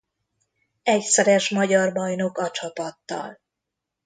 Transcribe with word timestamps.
Egyszeres 0.83 1.49
magyar 1.49 1.93
bajnok 1.93 2.37
a 2.37 2.51
csapattal. 2.51 3.39